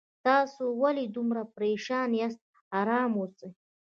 [0.25, 2.41] تاسو ولې دومره پریشان یاست
[2.79, 3.49] آرام اوسئ